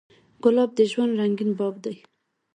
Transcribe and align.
ګلاب 0.43 0.71
د 0.77 0.79
ژوند 0.91 1.17
رنګین 1.19 1.51
باب 1.57 1.75
دی. 1.83 1.95